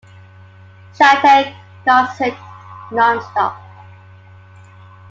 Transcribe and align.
Chantelle 0.97 1.53
gossiped 1.85 2.33
non-stop. 2.91 3.53